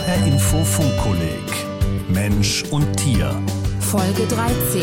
[0.00, 1.44] HR Info Funkkolleg
[2.08, 3.34] Mensch und Tier.
[3.80, 4.82] Folge 13.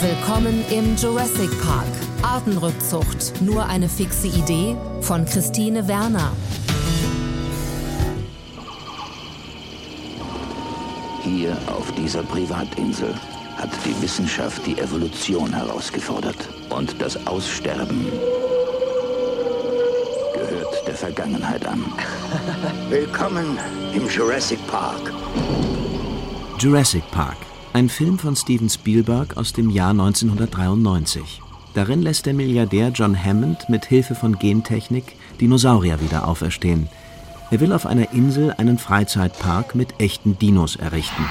[0.00, 1.88] Willkommen im Jurassic Park.
[2.22, 3.40] Artenrückzucht.
[3.40, 6.32] Nur eine fixe Idee von Christine Werner.
[11.24, 13.12] Hier auf dieser Privatinsel
[13.56, 16.48] hat die Wissenschaft die Evolution herausgefordert.
[16.70, 18.06] Und das Aussterben
[21.04, 21.84] Vergangenheit an.
[22.88, 23.58] Willkommen
[23.94, 25.12] im Jurassic Park.
[26.58, 27.36] Jurassic Park,
[27.74, 31.42] ein Film von Steven Spielberg aus dem Jahr 1993.
[31.74, 36.88] Darin lässt der Milliardär John Hammond mit Hilfe von Gentechnik Dinosaurier wieder auferstehen.
[37.50, 41.26] Er will auf einer Insel einen Freizeitpark mit echten Dinos errichten.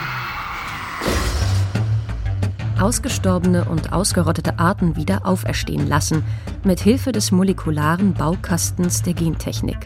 [2.84, 6.22] Ausgestorbene und ausgerottete Arten wieder auferstehen lassen,
[6.66, 9.78] mit Hilfe des molekularen Baukastens der Gentechnik.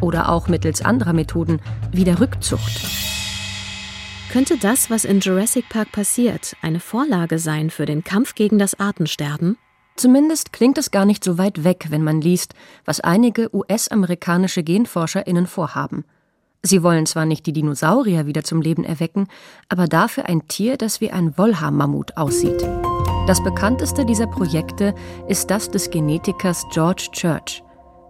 [0.00, 1.60] Oder auch mittels anderer Methoden
[1.92, 2.80] wie der Rückzucht.
[4.32, 8.80] Könnte das, was in Jurassic Park passiert, eine Vorlage sein für den Kampf gegen das
[8.80, 9.58] Artensterben?
[9.96, 12.54] Zumindest klingt es gar nicht so weit weg, wenn man liest,
[12.86, 16.06] was einige US-amerikanische GenforscherInnen vorhaben.
[16.62, 19.28] Sie wollen zwar nicht die Dinosaurier wieder zum Leben erwecken,
[19.70, 22.68] aber dafür ein Tier, das wie ein Wollhaarmammut aussieht.
[23.26, 24.94] Das bekannteste dieser Projekte
[25.26, 27.62] ist das des Genetikers George Church.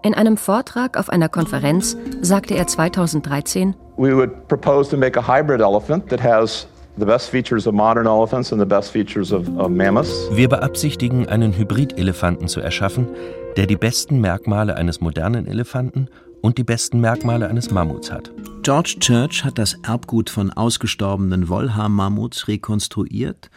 [0.02, 5.22] In einem Vortrag auf einer Konferenz sagte er 2013, We would propose to make a
[5.22, 6.66] hybrid elephant that has
[6.98, 10.28] the best features of modern elephants and the best features of, of mammoths.
[10.32, 13.08] Wir beabsichtigen, einen Hybrid-Elefanten zu erschaffen,
[13.56, 16.08] der die besten Merkmale eines modernen Elefanten
[16.40, 18.30] und die besten Merkmale eines Mammuts hat.
[18.62, 23.50] George Church hat das Erbgut von ausgestorbenen Wollhaar-Mammuts rekonstruiert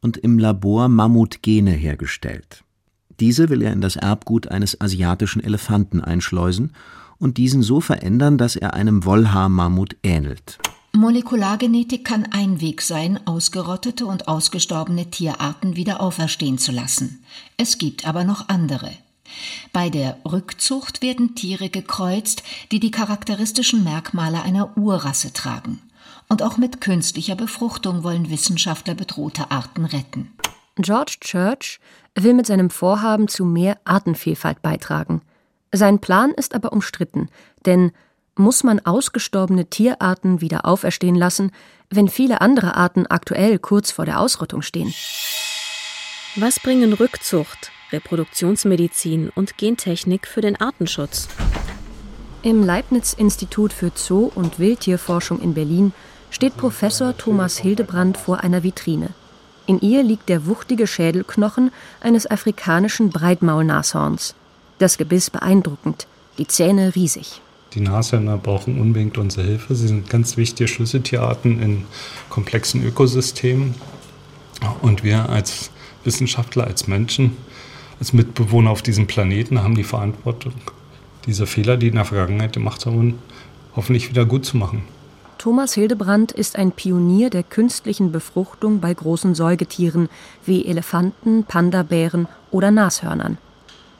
[0.00, 2.64] und im Labor Mammutgene hergestellt.
[3.20, 6.72] Diese will er in das Erbgut eines asiatischen Elefanten einschleusen
[7.18, 10.58] und diesen so verändern, dass er einem Wollhaarmammut ähnelt.
[10.92, 17.22] Molekulargenetik kann ein Weg sein, ausgerottete und ausgestorbene Tierarten wieder auferstehen zu lassen.
[17.56, 18.90] Es gibt aber noch andere.
[19.72, 25.80] Bei der Rückzucht werden Tiere gekreuzt, die die charakteristischen Merkmale einer Urrasse tragen.
[26.28, 30.32] Und auch mit künstlicher Befruchtung wollen Wissenschaftler bedrohte Arten retten.
[30.76, 31.80] George Church
[32.14, 35.22] will mit seinem Vorhaben zu mehr Artenvielfalt beitragen.
[35.72, 37.28] Sein Plan ist aber umstritten,
[37.66, 37.92] denn
[38.36, 41.50] muss man ausgestorbene Tierarten wieder auferstehen lassen,
[41.90, 44.94] wenn viele andere Arten aktuell kurz vor der Ausrottung stehen?
[46.36, 51.28] Was bringen Rückzucht, Reproduktionsmedizin und Gentechnik für den Artenschutz?
[52.42, 55.92] Im Leibniz-Institut für Zoo- und Wildtierforschung in Berlin
[56.30, 59.10] steht Professor Thomas Hildebrand vor einer Vitrine.
[59.66, 64.34] In ihr liegt der wuchtige Schädelknochen eines afrikanischen Breitmaulnashorns.
[64.78, 66.06] Das Gebiss beeindruckend,
[66.38, 67.40] die Zähne riesig.
[67.74, 69.74] Die Nashörner brauchen unbedingt unsere Hilfe.
[69.74, 71.84] Sie sind ganz wichtige Schlüsseltierarten in
[72.30, 73.74] komplexen Ökosystemen.
[74.80, 75.70] Und wir als
[76.04, 77.36] Wissenschaftler, als Menschen,
[77.98, 80.54] als Mitbewohner auf diesem Planeten haben die Verantwortung,
[81.26, 83.18] diese Fehler, die in der Vergangenheit gemacht wurden,
[83.74, 84.82] hoffentlich wieder gut zu machen.
[85.38, 90.08] Thomas Hildebrand ist ein Pionier der künstlichen Befruchtung bei großen Säugetieren
[90.44, 93.38] wie Elefanten, Pandabären oder Nashörnern.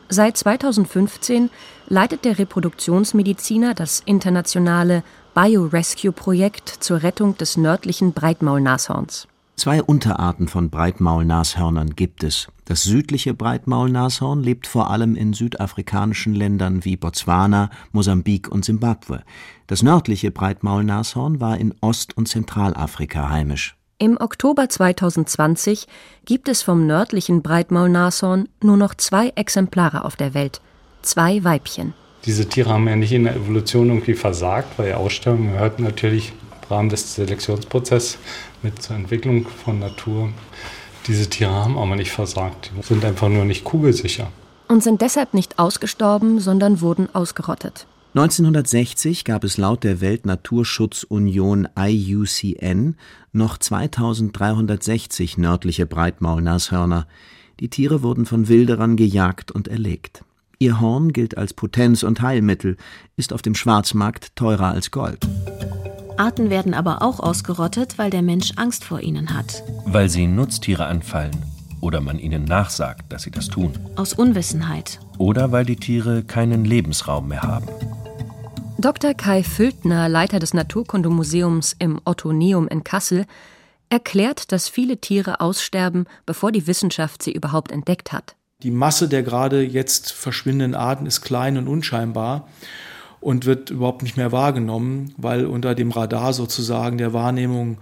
[0.09, 1.51] Seit 2015
[1.87, 5.05] leitet der Reproduktionsmediziner das internationale
[5.35, 9.29] Biorescue-Projekt zur Rettung des nördlichen Breitmaulnashorns.
[9.55, 12.49] Zwei Unterarten von Breitmaulnashörnern gibt es.
[12.69, 19.23] Das südliche Breitmaulnashorn lebt vor allem in südafrikanischen Ländern wie Botswana, Mosambik und Simbabwe.
[19.69, 23.75] Das nördliche Breitmaulnashorn war in Ost- und Zentralafrika heimisch.
[23.97, 25.87] Im Oktober 2020
[26.27, 30.61] gibt es vom nördlichen Breitmaulnashorn nur noch zwei Exemplare auf der Welt,
[31.01, 31.95] zwei Weibchen.
[32.27, 36.35] Diese Tiere haben ja nicht in der Evolution irgendwie versagt, weil Aussterben gehört natürlich
[36.69, 38.19] im Rahmen des Selektionsprozesses
[38.63, 40.29] mit zur Entwicklung von Natur.
[41.07, 44.31] Diese Tiere haben aber nicht versagt, die sind einfach nur nicht kugelsicher.
[44.69, 47.87] Und sind deshalb nicht ausgestorben, sondern wurden ausgerottet.
[48.15, 52.97] 1960 gab es laut der Weltnaturschutzunion IUCN
[53.33, 57.07] noch 2360 nördliche Breitmaulnashörner.
[57.61, 60.25] Die Tiere wurden von Wilderern gejagt und erlegt.
[60.59, 62.77] Ihr Horn gilt als Potenz- und Heilmittel,
[63.17, 65.29] ist auf dem Schwarzmarkt teurer als Gold.
[66.19, 69.63] Arten werden aber auch ausgerottet, weil der Mensch Angst vor ihnen hat.
[69.87, 71.31] Weil sie Nutztiere anfallen
[71.81, 73.73] oder man ihnen nachsagt, dass sie das tun.
[73.97, 74.99] Aus Unwissenheit.
[75.19, 77.69] Oder weil die Tiere keinen Lebensraum mehr haben.
[78.79, 79.15] Dr.
[79.15, 83.25] Kai Füldner, Leiter des Naturkundemuseums im Ottoneum in Kassel,
[83.89, 88.35] erklärt, dass viele Tiere aussterben, bevor die Wissenschaft sie überhaupt entdeckt hat.
[88.63, 92.49] Die Masse der gerade jetzt verschwindenden Arten ist klein und unscheinbar.
[93.21, 97.79] Und wird überhaupt nicht mehr wahrgenommen, weil unter dem Radar sozusagen der Wahrnehmung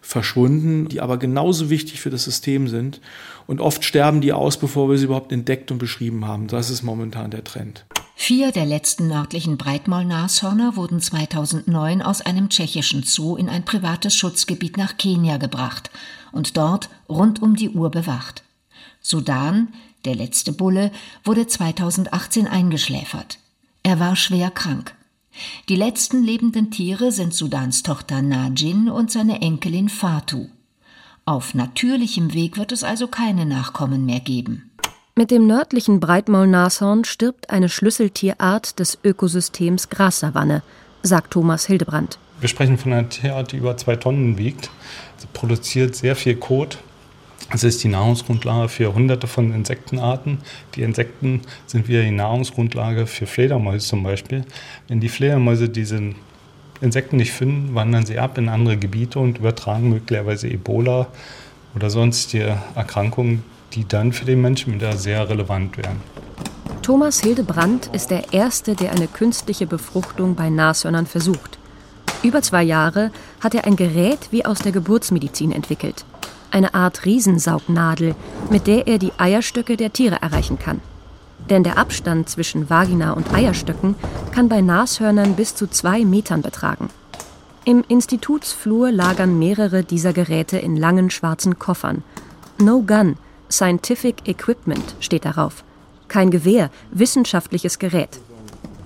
[0.00, 3.00] verschwunden, die aber genauso wichtig für das System sind.
[3.46, 6.46] Und oft sterben die aus, bevor wir sie überhaupt entdeckt und beschrieben haben.
[6.46, 7.86] Das ist momentan der Trend.
[8.16, 14.76] Vier der letzten nördlichen Breitmaulnashörner wurden 2009 aus einem tschechischen Zoo in ein privates Schutzgebiet
[14.76, 15.90] nach Kenia gebracht
[16.30, 18.44] und dort rund um die Uhr bewacht.
[19.00, 19.68] Sudan,
[20.04, 20.92] der letzte Bulle,
[21.24, 23.38] wurde 2018 eingeschläfert.
[23.86, 24.94] Er war schwer krank.
[25.68, 30.46] Die letzten lebenden Tiere sind Sudans Tochter Najin und seine Enkelin Fatu.
[31.26, 34.70] Auf natürlichem Weg wird es also keine Nachkommen mehr geben.
[35.16, 40.62] Mit dem nördlichen Breitmaulnashorn stirbt eine Schlüsseltierart des Ökosystems Grassavanne,
[41.02, 42.18] sagt Thomas Hildebrand.
[42.40, 44.70] Wir sprechen von einer Tierart, die über zwei Tonnen wiegt.
[45.18, 46.78] Sie produziert sehr viel Kot
[47.52, 50.38] es ist die Nahrungsgrundlage für hunderte von Insektenarten.
[50.74, 54.44] Die Insekten sind wieder die Nahrungsgrundlage für Fledermäuse zum Beispiel.
[54.88, 56.14] Wenn die Fledermäuse diese
[56.80, 61.08] Insekten nicht finden, wandern sie ab in andere Gebiete und übertragen möglicherweise Ebola
[61.74, 63.42] oder sonstige Erkrankungen,
[63.72, 66.00] die dann für den Menschen wieder sehr relevant wären.
[66.82, 71.58] Thomas Hildebrand ist der Erste, der eine künstliche Befruchtung bei Nashörnern versucht.
[72.22, 76.04] Über zwei Jahre hat er ein Gerät wie aus der Geburtsmedizin entwickelt
[76.54, 78.14] eine Art Riesensaugnadel,
[78.48, 80.80] mit der er die Eierstöcke der Tiere erreichen kann.
[81.50, 83.96] Denn der Abstand zwischen Vagina und Eierstöcken
[84.32, 86.88] kann bei Nashörnern bis zu zwei Metern betragen.
[87.66, 92.02] Im Institutsflur lagern mehrere dieser Geräte in langen schwarzen Koffern.
[92.58, 93.16] No Gun,
[93.50, 95.64] Scientific Equipment steht darauf.
[96.08, 98.20] Kein Gewehr, wissenschaftliches Gerät.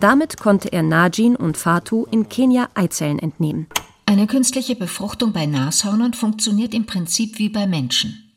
[0.00, 3.67] Damit konnte er Najin und Fatu in Kenia Eizellen entnehmen.
[4.08, 8.32] Eine künstliche Befruchtung bei Nashörnern funktioniert im Prinzip wie bei Menschen.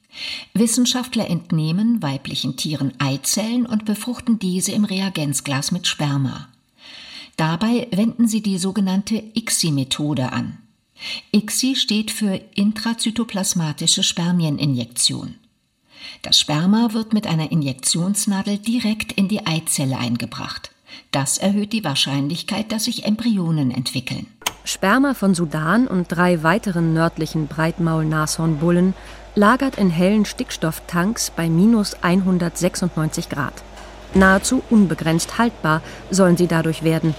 [0.53, 6.49] Wissenschaftler entnehmen weiblichen Tieren Eizellen und befruchten diese im Reagenzglas mit Sperma.
[7.37, 10.57] Dabei wenden sie die sogenannte ICSI-Methode an.
[11.31, 15.35] ICSI steht für intrazytoplasmatische Spermieninjektion.
[16.21, 20.71] Das Sperma wird mit einer Injektionsnadel direkt in die Eizelle eingebracht.
[21.11, 24.27] Das erhöht die Wahrscheinlichkeit, dass sich Embryonen entwickeln.
[24.63, 28.93] Sperma von Sudan und drei weiteren nördlichen Breitmaul-Nashornbullen
[29.33, 33.53] lagert in hellen Stickstofftanks bei minus 196 Grad.
[34.13, 37.15] Nahezu unbegrenzt haltbar sollen sie dadurch werden.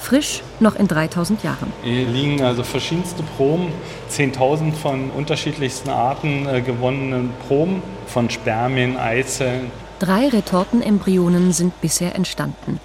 [0.00, 1.72] Frisch noch in 3000 Jahren.
[1.82, 3.68] Hier liegen also verschiedenste Proben,
[4.10, 9.70] 10.000 von unterschiedlichsten Arten äh, gewonnenen Proben von Spermien, Eizellen.
[9.98, 12.80] Drei Retortenembryonen sind bisher entstanden.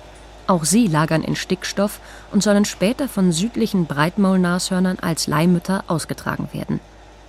[0.51, 2.01] Auch sie lagern in Stickstoff
[2.33, 6.81] und sollen später von südlichen Breitmaulnashörnern als Leihmütter ausgetragen werden.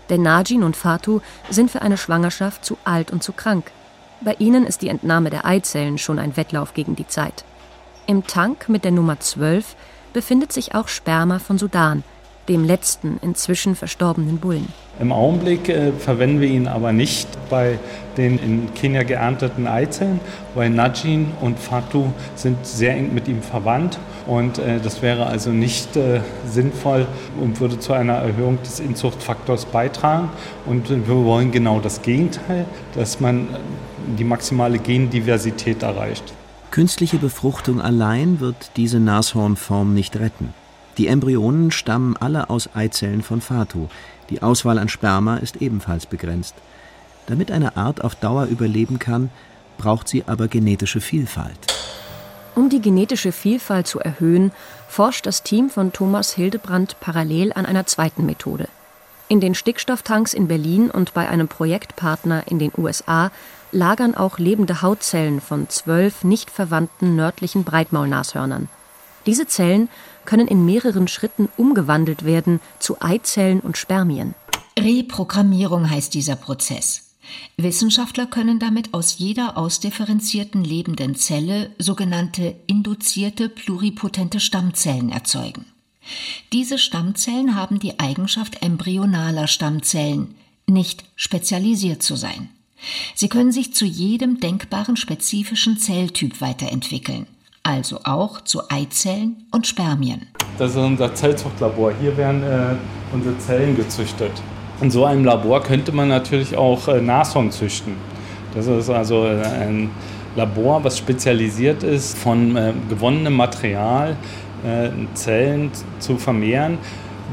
[0.09, 3.71] Denn Najin und Fatu sind für eine Schwangerschaft zu alt und zu krank.
[4.23, 7.45] Bei ihnen ist die Entnahme der Eizellen schon ein Wettlauf gegen die Zeit.
[8.09, 9.77] Im Tank mit der Nummer 12
[10.13, 12.03] befindet sich auch Sperma von Sudan,
[12.49, 14.69] dem letzten inzwischen verstorbenen Bullen.
[15.01, 17.79] Im Augenblick äh, verwenden wir ihn aber nicht bei
[18.17, 20.21] den in Kenia geernteten Eizellen,
[20.55, 25.51] weil Najin und Fatu sind sehr eng mit ihm verwandt und äh, das wäre also
[25.51, 27.07] nicht äh, sinnvoll
[27.41, 30.29] und würde zu einer Erhöhung des Inzuchtfaktors beitragen.
[30.67, 33.49] Und wir wollen genau das Gegenteil, dass man
[34.19, 36.33] die maximale Gendiversität erreicht.
[36.71, 40.55] Künstliche Befruchtung allein wird diese Nashornform nicht retten.
[40.99, 43.89] Die Embryonen stammen alle aus Eizellen von Fatu.
[44.31, 46.55] Die Auswahl an Sperma ist ebenfalls begrenzt.
[47.27, 49.31] Damit eine Art auf Dauer überleben kann,
[49.79, 51.59] braucht sie aber genetische Vielfalt.
[52.55, 54.53] Um die genetische Vielfalt zu erhöhen,
[54.87, 58.69] forscht das Team von Thomas Hildebrand parallel an einer zweiten Methode.
[59.29, 63.31] In den Stickstofftanks in Berlin und bei einem Projektpartner in den USA
[63.71, 68.69] lagern auch lebende Hautzellen von zwölf nicht verwandten nördlichen Breitmaulnashörnern.
[69.25, 69.89] Diese Zellen
[70.25, 74.35] können in mehreren Schritten umgewandelt werden zu Eizellen und Spermien.
[74.79, 77.13] Reprogrammierung heißt dieser Prozess.
[77.57, 85.67] Wissenschaftler können damit aus jeder ausdifferenzierten lebenden Zelle sogenannte induzierte pluripotente Stammzellen erzeugen.
[86.53, 90.35] Diese Stammzellen haben die Eigenschaft embryonaler Stammzellen,
[90.67, 92.49] nicht spezialisiert zu sein.
[93.15, 97.27] Sie können sich zu jedem denkbaren spezifischen Zelltyp weiterentwickeln,
[97.63, 100.29] also auch zu Eizellen und Spermien.
[100.59, 101.93] Das ist unser Zellzuchtlabor.
[102.01, 102.75] Hier werden äh,
[103.13, 104.33] unsere Zellen gezüchtet.
[104.81, 107.95] In so einem Labor könnte man natürlich auch äh, Nashorn züchten.
[108.55, 109.91] Das ist also äh, ein
[110.37, 114.17] Labor, was spezialisiert ist, von äh, gewonnenem Material
[114.65, 116.79] äh, Zellen zu vermehren,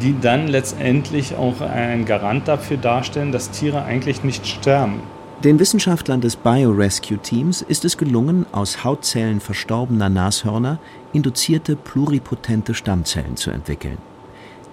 [0.01, 5.01] die dann letztendlich auch ein Garant dafür darstellen, dass Tiere eigentlich nicht sterben.
[5.43, 10.79] Den Wissenschaftlern des Biorescue-Teams ist es gelungen, aus Hautzellen verstorbener Nashörner
[11.13, 14.00] induzierte pluripotente Stammzellen zu entwickeln.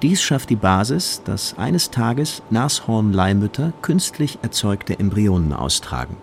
[0.03, 6.17] Dies schafft die Basis, dass eines Tages Nashornleihmütter künstlich erzeugte Embryonen austragen.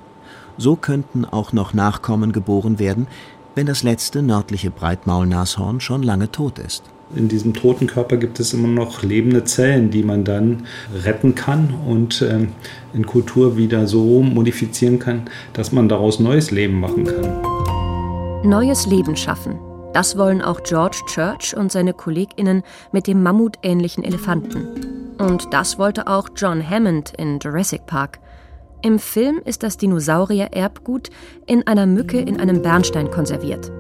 [0.58, 3.08] So könnten auch noch Nachkommen geboren werden,
[3.56, 6.84] wenn das letzte nördliche Breitmaulnashorn schon lange tot ist
[7.16, 10.66] in diesem toten Körper gibt es immer noch lebende Zellen, die man dann
[11.04, 12.50] retten kann und ähm,
[12.94, 18.50] in Kultur wieder so modifizieren kann, dass man daraus neues Leben machen kann.
[18.50, 19.58] Neues Leben schaffen.
[19.94, 24.68] Das wollen auch George Church und seine KollegInnen mit dem mammutähnlichen Elefanten.
[25.20, 28.20] Und das wollte auch John Hammond in Jurassic Park.
[28.82, 31.10] Im Film ist das Dinosaurier-Erbgut
[31.46, 33.72] in einer Mücke in einem Bernstein konserviert.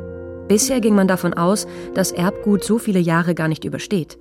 [0.53, 4.19] Bisher ging man davon aus, dass Erbgut so viele Jahre gar nicht übersteht.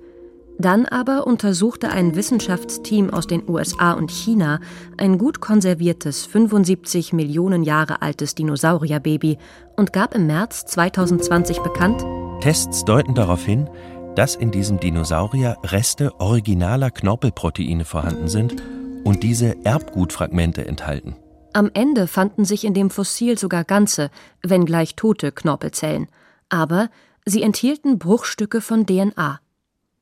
[0.57, 4.59] Dann aber untersuchte ein Wissenschaftsteam aus den USA und China
[4.97, 9.37] ein gut konserviertes 75 Millionen Jahre altes Dinosaurierbaby
[9.77, 12.03] und gab im März 2020 bekannt,
[12.41, 13.69] Tests deuten darauf hin,
[14.15, 18.55] dass in diesem Dinosaurier Reste originaler Knorpelproteine vorhanden sind
[19.03, 21.15] und diese Erbgutfragmente enthalten.
[21.55, 24.09] Am Ende fanden sich in dem Fossil sogar ganze,
[24.41, 26.07] wenngleich tote Knorpelzellen,
[26.53, 26.89] aber
[27.25, 29.39] sie enthielten Bruchstücke von DNA.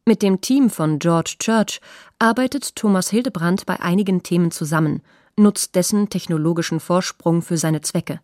[0.06, 1.80] Mit dem Team von George Church
[2.20, 5.02] arbeitet Thomas Hildebrand bei einigen Themen zusammen,
[5.38, 8.20] nutzt dessen technologischen Vorsprung für seine Zwecke.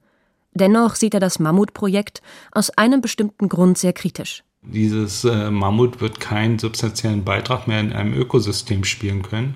[0.53, 4.43] Dennoch sieht er das Mammutprojekt aus einem bestimmten Grund sehr kritisch.
[4.62, 9.55] Dieses äh, Mammut wird keinen substanziellen Beitrag mehr in einem Ökosystem spielen können.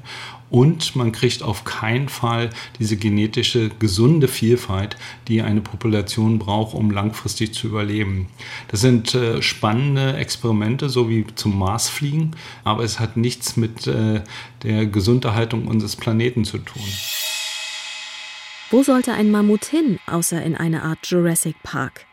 [0.51, 4.97] Und man kriegt auf keinen Fall diese genetische gesunde Vielfalt,
[5.29, 8.27] die eine Population braucht, um langfristig zu überleben.
[8.67, 12.31] Das sind äh, spannende Experimente, so wie zum Mars fliegen,
[12.65, 14.21] aber es hat nichts mit äh,
[14.63, 16.83] der Gesunderhaltung unseres Planeten zu tun.
[18.71, 22.05] Wo sollte ein Mammut hin, außer in eine Art Jurassic Park?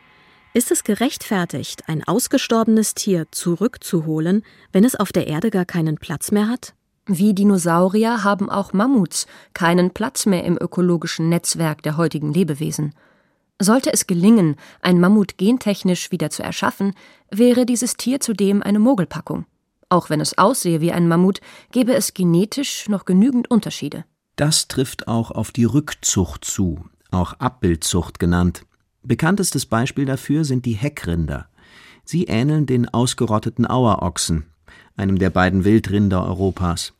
[0.53, 6.31] Ist es gerechtfertigt, ein ausgestorbenes Tier zurückzuholen, wenn es auf der Erde gar keinen Platz
[6.31, 6.73] mehr hat?
[7.11, 9.25] Wie Dinosaurier haben auch Mammuts
[9.55, 12.93] keinen Platz mehr im ökologischen Netzwerk der heutigen Lebewesen.
[13.59, 16.93] Sollte es gelingen, ein Mammut gentechnisch wieder zu erschaffen,
[17.31, 19.47] wäre dieses Tier zudem eine Mogelpackung.
[19.89, 24.05] Auch wenn es aussehe wie ein Mammut, gäbe es genetisch noch genügend Unterschiede.
[24.35, 28.67] Das trifft auch auf die Rückzucht zu, auch Abbildzucht genannt.
[29.01, 31.47] Bekanntestes Beispiel dafür sind die Heckrinder.
[32.05, 34.45] Sie ähneln den ausgerotteten Auerochsen,
[34.95, 36.93] einem der beiden Wildrinder Europas.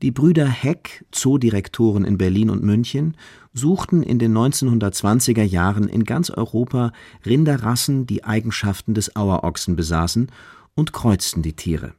[0.00, 3.16] Die Brüder Heck, Zoodirektoren in Berlin und München,
[3.52, 6.92] suchten in den 1920er Jahren in ganz Europa
[7.26, 10.30] Rinderrassen, die Eigenschaften des Auerochsen besaßen,
[10.76, 11.94] und kreuzten die Tiere.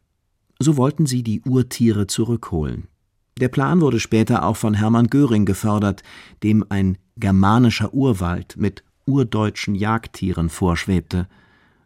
[0.60, 2.88] So wollten sie die Urtiere zurückholen.
[3.38, 6.02] Der Plan wurde später auch von Hermann Göring gefördert,
[6.42, 11.28] dem ein germanischer Urwald mit urdeutschen Jagdtieren vorschwebte.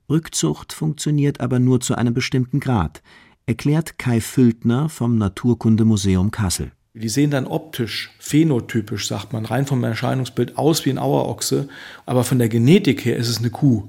[0.10, 3.02] Rückzucht funktioniert aber nur zu einem bestimmten Grad,
[3.46, 6.72] erklärt Kai Füldner vom Naturkundemuseum Kassel.
[6.96, 11.68] Die sehen dann optisch, phänotypisch, sagt man, rein vom Erscheinungsbild aus wie ein Auerochse,
[12.06, 13.84] aber von der Genetik her ist es eine Kuh.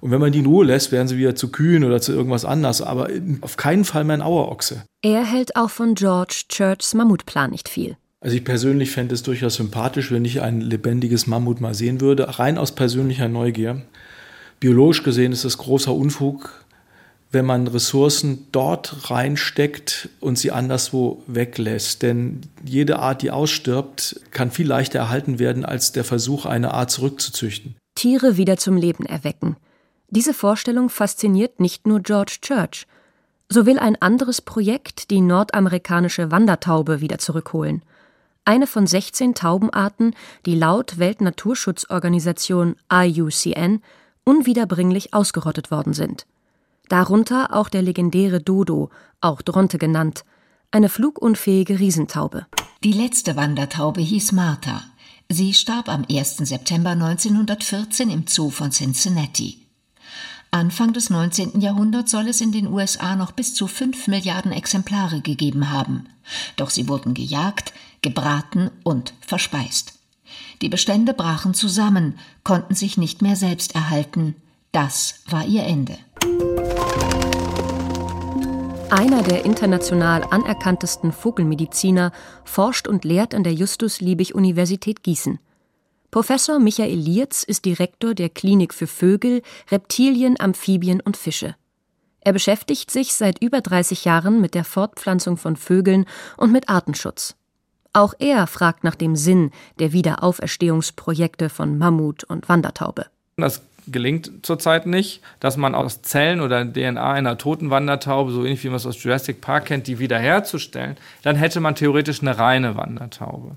[0.00, 2.44] Und wenn man die in Ruhe lässt, werden sie wieder zu Kühen oder zu irgendwas
[2.44, 3.08] anders, aber
[3.40, 4.84] auf keinen Fall mehr ein Auerochse.
[5.02, 7.96] Er hält auch von George Churchs Mammutplan nicht viel.
[8.20, 12.38] Also ich persönlich fände es durchaus sympathisch, wenn ich ein lebendiges Mammut mal sehen würde,
[12.38, 13.82] rein aus persönlicher Neugier.
[14.60, 16.63] Biologisch gesehen ist es großer Unfug,
[17.34, 22.02] wenn man Ressourcen dort reinsteckt und sie anderswo weglässt.
[22.02, 26.90] Denn jede Art, die ausstirbt, kann viel leichter erhalten werden, als der Versuch, eine Art
[26.90, 27.76] zurückzuzüchten.
[27.94, 29.56] Tiere wieder zum Leben erwecken.
[30.08, 32.86] Diese Vorstellung fasziniert nicht nur George Church.
[33.48, 37.82] So will ein anderes Projekt die nordamerikanische Wandertaube wieder zurückholen–
[38.44, 40.14] eine von 16 Taubenarten,
[40.44, 43.80] die laut Weltnaturschutzorganisation IUCN
[44.24, 46.26] unwiederbringlich ausgerottet worden sind.
[46.88, 50.24] Darunter auch der legendäre Dodo, auch Dronte genannt,
[50.70, 52.46] eine flugunfähige Riesentaube.
[52.82, 54.82] Die letzte Wandertaube hieß Martha.
[55.30, 56.38] Sie starb am 1.
[56.38, 59.66] September 1914 im Zoo von Cincinnati.
[60.50, 61.60] Anfang des 19.
[61.60, 66.06] Jahrhunderts soll es in den USA noch bis zu 5 Milliarden Exemplare gegeben haben.
[66.56, 67.72] Doch sie wurden gejagt,
[68.02, 69.94] gebraten und verspeist.
[70.62, 74.36] Die Bestände brachen zusammen, konnten sich nicht mehr selbst erhalten.
[74.70, 75.96] Das war ihr Ende.
[78.94, 82.12] Einer der international anerkanntesten Vogelmediziner
[82.44, 85.40] forscht und lehrt an der Justus-Liebig-Universität Gießen.
[86.12, 91.56] Professor Michael Lierz ist Direktor der Klinik für Vögel, Reptilien, Amphibien und Fische.
[92.20, 97.34] Er beschäftigt sich seit über 30 Jahren mit der Fortpflanzung von Vögeln und mit Artenschutz.
[97.92, 103.06] Auch er fragt nach dem Sinn der Wiederauferstehungsprojekte von Mammut und Wandertaube.
[103.36, 108.64] Das gelingt zurzeit nicht, dass man aus Zellen oder DNA einer toten Wandertaube, so ähnlich
[108.64, 112.76] wie man es aus Jurassic Park kennt, die wiederherzustellen, dann hätte man theoretisch eine reine
[112.76, 113.52] Wandertaube.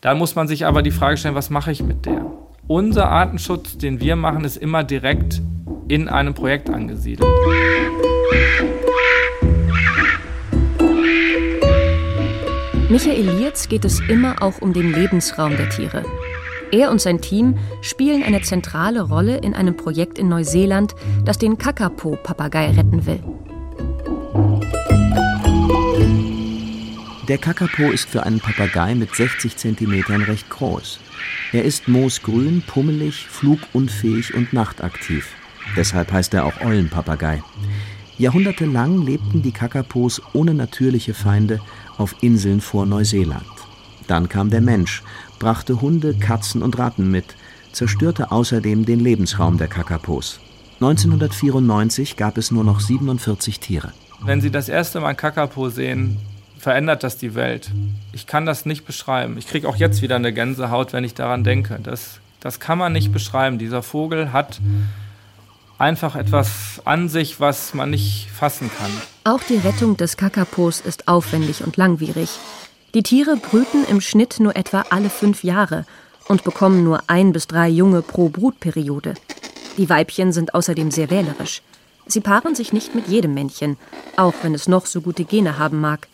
[0.00, 2.24] Da muss man sich aber die Frage stellen, was mache ich mit der?
[2.66, 5.42] Unser Artenschutz, den wir machen, ist immer direkt
[5.88, 7.28] in einem Projekt angesiedelt.
[12.88, 16.04] Michael Lierz geht es immer auch um den Lebensraum der Tiere.
[16.72, 21.58] Er und sein Team spielen eine zentrale Rolle in einem Projekt in Neuseeland, das den
[21.58, 23.20] Kakapo-Papagei retten will.
[27.28, 30.98] Der Kakapo ist für einen Papagei mit 60 cm recht groß.
[31.52, 35.28] Er ist moosgrün, pummelig, flugunfähig und nachtaktiv.
[35.76, 37.42] Deshalb heißt er auch Eulenpapagei.
[38.18, 41.60] Jahrhundertelang lebten die Kakapos ohne natürliche Feinde
[41.98, 43.44] auf Inseln vor Neuseeland.
[44.08, 45.02] Dann kam der Mensch,
[45.40, 47.34] brachte Hunde, Katzen und Ratten mit,
[47.72, 50.38] zerstörte außerdem den Lebensraum der Kakapos.
[50.74, 53.92] 1994 gab es nur noch 47 Tiere.
[54.22, 56.18] Wenn Sie das erste Mal Kakapo sehen,
[56.58, 57.70] verändert das die Welt.
[58.12, 59.36] Ich kann das nicht beschreiben.
[59.38, 61.80] Ich kriege auch jetzt wieder eine Gänsehaut, wenn ich daran denke.
[61.82, 63.58] Das, das kann man nicht beschreiben.
[63.58, 64.60] Dieser Vogel hat
[65.78, 68.90] einfach etwas an sich, was man nicht fassen kann.
[69.24, 72.30] Auch die Rettung des Kakapos ist aufwendig und langwierig.
[72.94, 75.86] Die Tiere brüten im Schnitt nur etwa alle fünf Jahre
[76.26, 79.14] und bekommen nur ein bis drei Junge pro Brutperiode.
[79.76, 81.62] Die Weibchen sind außerdem sehr wählerisch.
[82.06, 83.76] Sie paaren sich nicht mit jedem Männchen,
[84.16, 86.08] auch wenn es noch so gute Gene haben mag.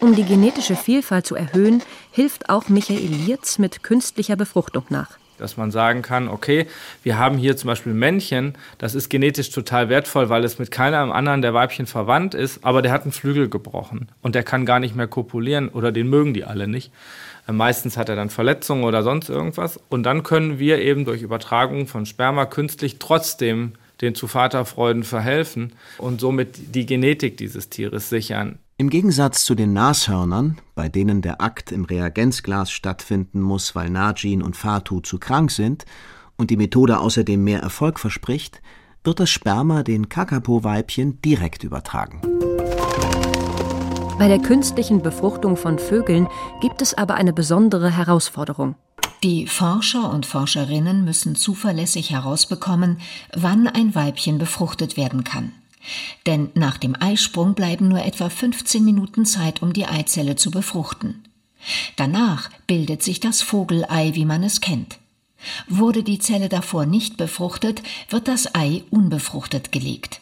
[0.00, 5.18] Um die genetische Vielfalt zu erhöhen, hilft auch Michael Lierz mit künstlicher Befruchtung nach.
[5.38, 6.66] Dass man sagen kann, okay,
[7.02, 11.12] wir haben hier zum Beispiel Männchen, das ist genetisch total wertvoll, weil es mit keinem
[11.12, 14.80] anderen der Weibchen verwandt ist, aber der hat einen Flügel gebrochen und der kann gar
[14.80, 16.90] nicht mehr kopulieren oder den mögen die alle nicht.
[17.48, 19.80] Äh, meistens hat er dann Verletzungen oder sonst irgendwas.
[19.88, 25.72] Und dann können wir eben durch Übertragung von Sperma künstlich trotzdem den zu Vaterfreuden verhelfen
[25.98, 28.58] und somit die Genetik dieses Tieres sichern.
[28.80, 34.40] Im Gegensatz zu den Nashörnern, bei denen der Akt im Reagenzglas stattfinden muss, weil Najin
[34.40, 35.84] und Fatu zu krank sind
[36.36, 38.62] und die Methode außerdem mehr Erfolg verspricht,
[39.02, 42.22] wird das Sperma den Kakapo-Weibchen direkt übertragen.
[44.16, 46.28] Bei der künstlichen Befruchtung von Vögeln
[46.60, 48.76] gibt es aber eine besondere Herausforderung.
[49.24, 52.98] Die Forscher und Forscherinnen müssen zuverlässig herausbekommen,
[53.34, 55.50] wann ein Weibchen befruchtet werden kann.
[56.26, 61.24] Denn nach dem Eisprung bleiben nur etwa 15 Minuten Zeit, um die Eizelle zu befruchten.
[61.96, 64.98] Danach bildet sich das Vogelei, wie man es kennt.
[65.68, 70.20] Wurde die Zelle davor nicht befruchtet, wird das Ei unbefruchtet gelegt.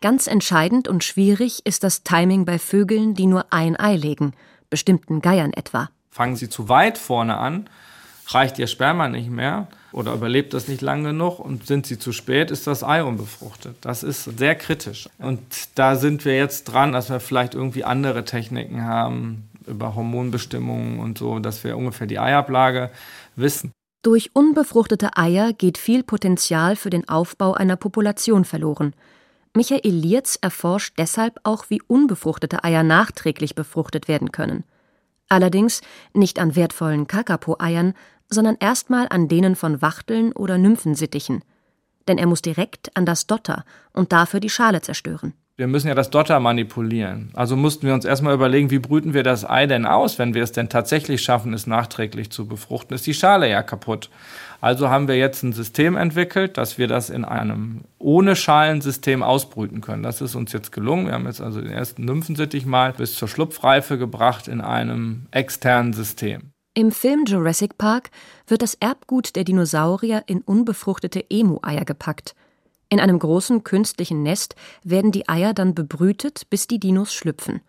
[0.00, 4.34] Ganz entscheidend und schwierig ist das Timing bei Vögeln, die nur ein Ei legen,
[4.70, 5.90] bestimmten Geiern etwa.
[6.10, 7.68] Fangen sie zu weit vorne an,
[8.28, 12.12] reicht ihr Sperma nicht mehr oder überlebt das nicht lang genug und sind sie zu
[12.12, 13.76] spät, ist das Ei unbefruchtet.
[13.80, 15.08] Das ist sehr kritisch.
[15.18, 15.40] Und
[15.74, 21.18] da sind wir jetzt dran, dass wir vielleicht irgendwie andere Techniken haben über Hormonbestimmungen und
[21.18, 22.90] so, dass wir ungefähr die Eiablage
[23.34, 23.72] wissen.
[24.02, 28.94] Durch unbefruchtete Eier geht viel Potenzial für den Aufbau einer Population verloren.
[29.54, 34.64] Michael Lierz erforscht deshalb auch, wie unbefruchtete Eier nachträglich befruchtet werden können.
[35.28, 35.80] Allerdings
[36.12, 37.94] nicht an wertvollen Kakapo-Eiern,
[38.28, 41.42] sondern erstmal an denen von Wachteln oder Nymphensittichen.
[42.08, 45.34] Denn er muss direkt an das Dotter und dafür die Schale zerstören.
[45.58, 47.30] Wir müssen ja das Dotter manipulieren.
[47.32, 50.42] Also mussten wir uns erstmal überlegen, wie brüten wir das Ei denn aus, wenn wir
[50.42, 52.94] es denn tatsächlich schaffen, es nachträglich zu befruchten.
[52.94, 54.10] Ist die Schale ja kaputt.
[54.60, 59.80] Also haben wir jetzt ein System entwickelt, dass wir das in einem ohne Schalensystem ausbrüten
[59.80, 60.02] können.
[60.02, 61.06] Das ist uns jetzt gelungen.
[61.06, 65.94] Wir haben jetzt also den ersten Nymphensittich mal bis zur Schlupfreife gebracht in einem externen
[65.94, 66.52] System.
[66.78, 68.10] Im Film Jurassic Park
[68.46, 72.34] wird das Erbgut der Dinosaurier in unbefruchtete Emu-Eier gepackt.
[72.90, 77.62] In einem großen künstlichen Nest werden die Eier dann bebrütet, bis die Dinos schlüpfen.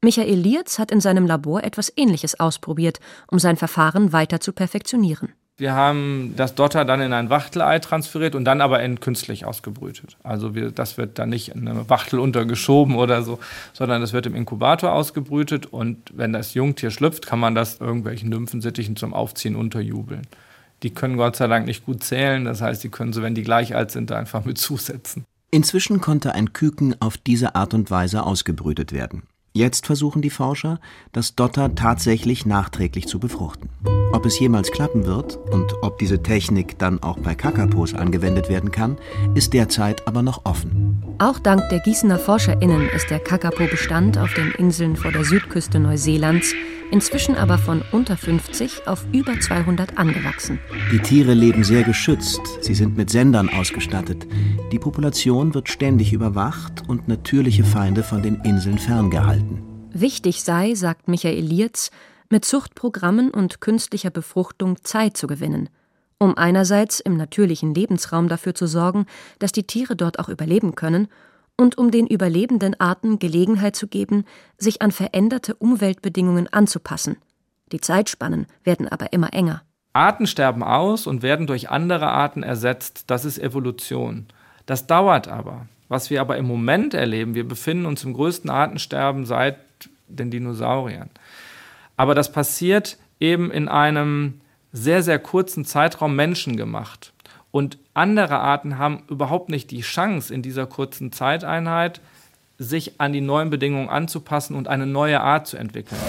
[0.00, 2.98] Michael Lierz hat in seinem Labor etwas Ähnliches ausprobiert,
[3.30, 5.34] um sein Verfahren weiter zu perfektionieren.
[5.60, 10.16] Wir haben das Dotter dann in ein Wachtelei transferiert und dann aber in künstlich ausgebrütet.
[10.22, 13.38] Also wir, das wird dann nicht in eine Wachtel untergeschoben oder so,
[13.74, 18.30] sondern das wird im Inkubator ausgebrütet und wenn das Jungtier schlüpft, kann man das irgendwelchen
[18.30, 20.22] Nymphensittichen zum Aufziehen unterjubeln.
[20.82, 23.42] Die können Gott sei Dank nicht gut zählen, das heißt, die können sie, wenn die
[23.42, 25.26] gleich alt sind, da einfach mit zusetzen.
[25.50, 29.24] Inzwischen konnte ein Küken auf diese Art und Weise ausgebrütet werden.
[29.52, 30.78] Jetzt versuchen die Forscher,
[31.10, 33.68] das Dotter tatsächlich nachträglich zu befruchten.
[34.12, 38.70] Ob es jemals klappen wird und ob diese Technik dann auch bei Kakapos angewendet werden
[38.70, 38.96] kann,
[39.34, 41.02] ist derzeit aber noch offen.
[41.18, 46.54] Auch dank der Gießener ForscherInnen ist der Kakapo-Bestand auf den Inseln vor der Südküste Neuseelands
[46.90, 50.58] inzwischen aber von unter 50 auf über 200 angewachsen.
[50.92, 54.26] Die Tiere leben sehr geschützt, sie sind mit Sendern ausgestattet.
[54.72, 59.62] Die Population wird ständig überwacht und natürliche Feinde von den Inseln ferngehalten.
[59.92, 61.90] Wichtig sei, sagt Michael Lierz,
[62.28, 65.68] mit Zuchtprogrammen und künstlicher Befruchtung Zeit zu gewinnen,
[66.18, 69.06] um einerseits im natürlichen Lebensraum dafür zu sorgen,
[69.40, 71.08] dass die Tiere dort auch überleben können,
[71.60, 74.24] und um den überlebenden Arten Gelegenheit zu geben,
[74.56, 77.18] sich an veränderte Umweltbedingungen anzupassen.
[77.70, 79.62] Die Zeitspannen werden aber immer enger.
[79.92, 83.04] Arten sterben aus und werden durch andere Arten ersetzt.
[83.08, 84.26] Das ist Evolution.
[84.64, 85.66] Das dauert aber.
[85.88, 89.58] Was wir aber im Moment erleben, wir befinden uns im größten Artensterben seit
[90.08, 91.10] den Dinosauriern.
[91.98, 94.40] Aber das passiert eben in einem
[94.72, 97.12] sehr, sehr kurzen Zeitraum menschengemacht.
[97.50, 102.00] Und andere Arten haben überhaupt nicht die Chance, in dieser kurzen Zeiteinheit
[102.58, 106.00] sich an die neuen Bedingungen anzupassen und eine neue Art zu entwickeln.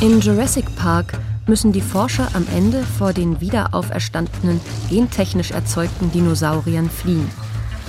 [0.00, 7.28] In Jurassic Park müssen die Forscher am Ende vor den wiederauferstandenen, gentechnisch erzeugten Dinosauriern fliehen.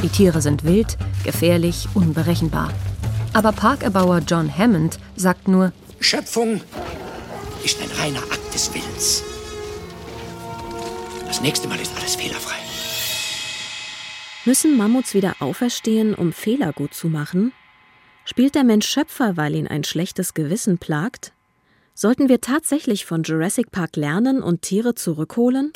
[0.04, 2.72] Die Tiere sind wild, gefährlich, unberechenbar.
[3.34, 6.62] Aber Parkerbauer John Hammond sagt nur: Schöpfung
[7.64, 9.24] ist ein reiner Akt des Willens.
[11.32, 12.58] Das nächste Mal ist alles fehlerfrei.
[14.44, 17.54] Müssen Mammuts wieder auferstehen, um Fehler gut zu machen?
[18.26, 21.32] Spielt der Mensch Schöpfer, weil ihn ein schlechtes Gewissen plagt?
[21.94, 25.72] Sollten wir tatsächlich von Jurassic Park lernen und Tiere zurückholen?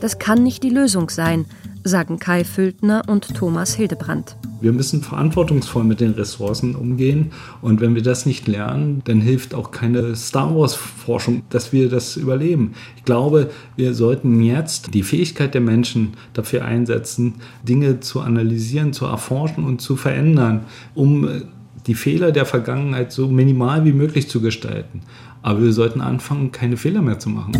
[0.00, 1.46] Das kann nicht die Lösung sein,
[1.88, 4.36] sagen Kai Füldner und Thomas Hildebrandt.
[4.60, 7.32] Wir müssen verantwortungsvoll mit den Ressourcen umgehen.
[7.62, 12.16] Und wenn wir das nicht lernen, dann hilft auch keine Star Wars-Forschung, dass wir das
[12.16, 12.74] überleben.
[12.96, 19.06] Ich glaube, wir sollten jetzt die Fähigkeit der Menschen dafür einsetzen, Dinge zu analysieren, zu
[19.06, 21.28] erforschen und zu verändern, um
[21.86, 25.00] die Fehler der Vergangenheit so minimal wie möglich zu gestalten.
[25.42, 27.52] Aber wir sollten anfangen, keine Fehler mehr zu machen.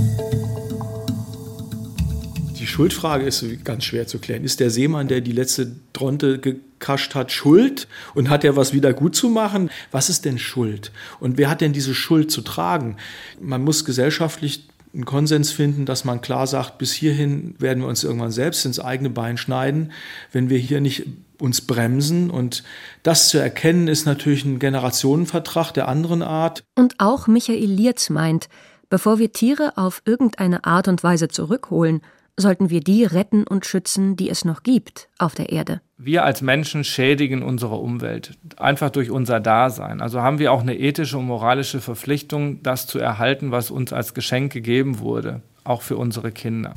[2.79, 4.45] Schuldfrage ist ganz schwer zu klären.
[4.45, 8.93] Ist der Seemann, der die letzte Dronte gekascht hat, schuld und hat er was wieder
[8.93, 9.69] gut zu machen?
[9.91, 10.93] Was ist denn Schuld?
[11.19, 12.97] Und wer hat denn diese Schuld zu tragen?
[13.41, 18.05] Man muss gesellschaftlich einen Konsens finden, dass man klar sagt, bis hierhin werden wir uns
[18.05, 19.91] irgendwann selbst ins eigene Bein schneiden,
[20.31, 21.05] wenn wir hier nicht
[21.41, 22.31] uns bremsen.
[22.31, 22.63] Und
[23.03, 26.63] das zu erkennen, ist natürlich ein Generationenvertrag der anderen Art.
[26.77, 28.49] Und auch Michael Lierz meint,
[28.89, 32.03] bevor wir Tiere auf irgendeine Art und Weise zurückholen,
[32.39, 35.81] sollten wir die retten und schützen, die es noch gibt auf der Erde.
[35.99, 40.01] Wir als Menschen schädigen unsere Umwelt einfach durch unser Dasein.
[40.01, 44.15] Also haben wir auch eine ethische und moralische Verpflichtung, das zu erhalten, was uns als
[44.15, 46.73] Geschenk gegeben wurde, auch für unsere Kinder.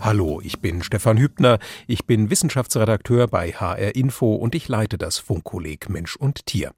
[0.00, 5.18] Hallo, ich bin Stefan Hübner, ich bin Wissenschaftsredakteur bei HR Info und ich leite das
[5.18, 6.72] Funkkolleg Mensch und Tier.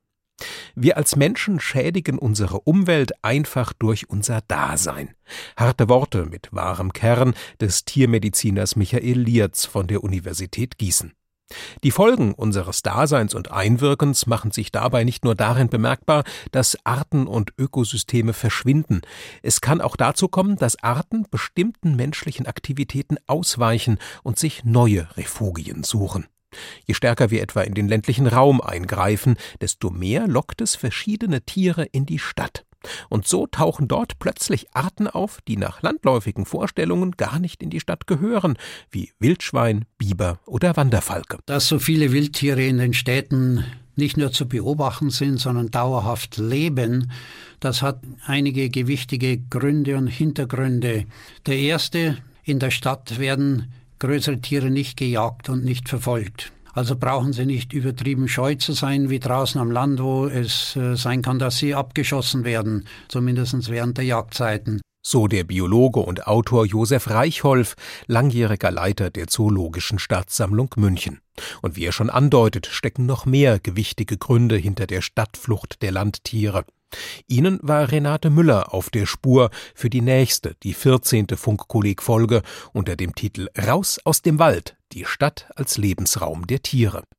[0.78, 5.14] Wir als Menschen schädigen unsere Umwelt einfach durch unser Dasein.
[5.56, 11.14] Harte Worte mit wahrem Kern des Tiermediziners Michael Lierz von der Universität Gießen.
[11.82, 17.26] Die Folgen unseres Daseins und Einwirkens machen sich dabei nicht nur darin bemerkbar, dass Arten
[17.26, 19.00] und Ökosysteme verschwinden.
[19.42, 25.84] Es kann auch dazu kommen, dass Arten bestimmten menschlichen Aktivitäten ausweichen und sich neue Refugien
[25.84, 26.26] suchen.
[26.84, 31.84] Je stärker wir etwa in den ländlichen Raum eingreifen, desto mehr lockt es verschiedene Tiere
[31.84, 32.64] in die Stadt.
[33.08, 37.80] Und so tauchen dort plötzlich Arten auf, die nach landläufigen Vorstellungen gar nicht in die
[37.80, 38.56] Stadt gehören,
[38.90, 41.38] wie Wildschwein, Biber oder Wanderfalke.
[41.46, 43.64] Dass so viele Wildtiere in den Städten
[43.96, 47.10] nicht nur zu beobachten sind, sondern dauerhaft leben,
[47.60, 51.06] das hat einige gewichtige Gründe und Hintergründe.
[51.46, 56.52] Der erste, in der Stadt werden größere Tiere nicht gejagt und nicht verfolgt.
[56.72, 60.94] Also brauchen sie nicht übertrieben scheu zu sein, wie draußen am Land, wo es äh,
[60.94, 64.82] sein kann, dass sie abgeschossen werden, zumindest während der Jagdzeiten.
[65.08, 67.76] So der Biologe und Autor Josef Reichholf,
[68.08, 71.20] langjähriger Leiter der Zoologischen Staatssammlung München.
[71.62, 76.64] Und wie er schon andeutet, stecken noch mehr gewichtige Gründe hinter der Stadtflucht der Landtiere.
[77.26, 81.28] Ihnen war Renate Müller auf der Spur für die nächste, die 14.
[81.36, 87.02] Funkkolleg-Folge unter dem Titel Raus aus dem Wald, die Stadt als Lebensraum der Tiere.